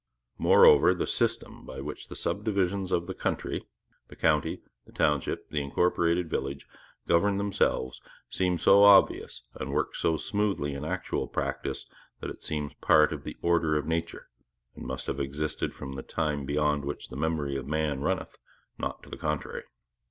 Moreover, 0.39 0.95
the 0.95 1.05
system 1.05 1.63
by 1.63 1.79
which 1.79 2.07
the 2.07 2.15
subdivisions 2.15 2.91
of 2.91 3.05
the 3.05 3.13
country 3.13 3.67
the 4.07 4.15
county, 4.15 4.63
the 4.87 4.91
township, 4.91 5.47
the 5.51 5.61
incorporated 5.61 6.27
village 6.27 6.65
govern 7.07 7.37
themselves 7.37 8.01
seems 8.27 8.63
so 8.63 8.81
obvious 8.83 9.43
and 9.53 9.71
works 9.71 9.99
so 9.99 10.17
smoothly 10.17 10.73
in 10.73 10.83
actual 10.83 11.27
practice 11.27 11.85
that 12.19 12.31
it 12.31 12.41
seems 12.41 12.73
part 12.81 13.13
of 13.13 13.23
the 13.23 13.37
order 13.43 13.77
of 13.77 13.85
nature, 13.85 14.27
and 14.73 14.87
must 14.87 15.05
have 15.05 15.19
existed 15.19 15.71
from 15.71 15.93
the 15.93 16.01
time 16.01 16.45
beyond 16.47 16.83
which 16.83 17.09
the 17.09 17.15
memory 17.15 17.55
of 17.55 17.67
man 17.67 18.01
runneth 18.01 18.39
not 18.79 19.03
to 19.03 19.09
the 19.11 19.17
contrary. 19.17 19.65